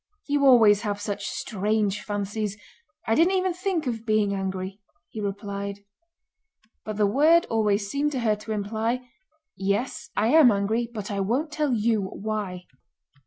[0.25, 2.57] "You always have such strange fancies!
[3.05, 5.81] I didn't even think of being angry," he replied.
[6.83, 9.07] But the word always seemed to her to imply:
[9.55, 12.63] "Yes, I am angry but I won't tell you why."